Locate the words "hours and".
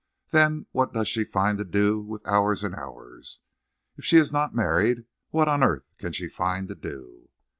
2.25-2.73